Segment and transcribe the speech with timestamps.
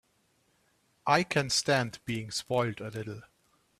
[1.05, 3.21] I can stand being spoiled a little.